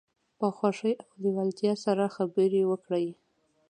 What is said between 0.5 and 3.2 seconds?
خوښۍ او لیوالتیا سره خبرې وکړئ.